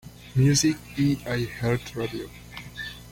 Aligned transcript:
Music 0.35 0.77
y 0.97 1.17
iHeartRadio. 1.29 2.27